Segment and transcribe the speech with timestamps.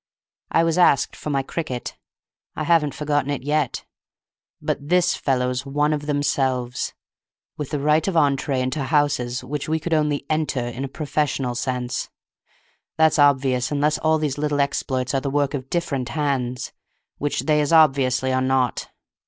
[0.49, 1.95] I was asked for my cricket.
[2.55, 3.85] I haven't forgotten it yet.
[4.59, 6.95] But this fellow's one of themselves,
[7.55, 10.87] with the right of entrée into the houses which we could only 'enter' in a
[10.87, 12.09] professional sense.
[12.97, 16.71] That's obvious unless all these little exploits are the work of different hands,
[17.19, 18.89] which they as obviously are not.